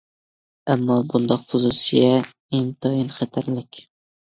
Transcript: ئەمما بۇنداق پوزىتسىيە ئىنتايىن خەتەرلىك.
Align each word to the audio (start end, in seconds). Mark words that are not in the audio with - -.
ئەمما 0.71 0.95
بۇنداق 1.11 1.43
پوزىتسىيە 1.51 2.09
ئىنتايىن 2.23 3.15
خەتەرلىك. 3.21 3.87